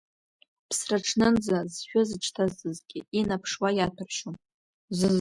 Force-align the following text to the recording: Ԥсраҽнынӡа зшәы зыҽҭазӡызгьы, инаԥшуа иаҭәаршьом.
Ԥсраҽнынӡа 0.69 1.59
зшәы 1.73 2.01
зыҽҭазӡызгьы, 2.07 2.99
инаԥшуа 3.19 3.69
иаҭәаршьом. 3.73 4.35